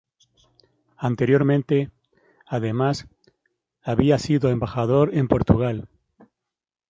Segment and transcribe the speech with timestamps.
[0.97, 1.91] Anteriormente,
[2.47, 3.07] además,
[3.83, 5.89] había sido embajador en Portugal.